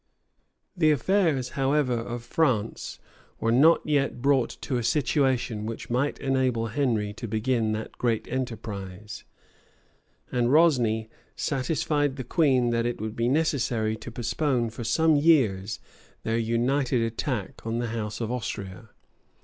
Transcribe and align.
The 0.75 0.89
affairs, 0.89 1.49
however, 1.49 1.93
of 1.93 2.23
France 2.23 2.97
were 3.39 3.51
not 3.51 3.81
yet 3.85 4.19
brought 4.19 4.49
to 4.61 4.77
a 4.77 4.83
situation 4.83 5.67
which 5.67 5.91
might 5.91 6.17
enable 6.17 6.69
Henry 6.73 7.13
to 7.13 7.27
begin 7.27 7.71
that 7.73 7.99
great 7.99 8.27
enterprise; 8.27 9.25
and 10.31 10.51
Rosni 10.51 11.11
satisfied 11.35 12.15
the 12.15 12.23
queen 12.23 12.71
that 12.71 12.87
it 12.87 12.99
would 12.99 13.15
be 13.15 13.29
necessary 13.29 13.95
to 13.97 14.09
postpone 14.09 14.71
for 14.71 14.83
some 14.83 15.17
years 15.17 15.79
their 16.23 16.39
united 16.39 17.03
attack 17.03 17.63
on 17.67 17.77
the 17.77 17.89
house 17.89 18.19
of 18.19 18.31
Austria. 18.31 18.89